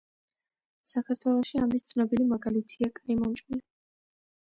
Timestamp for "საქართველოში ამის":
0.93-1.87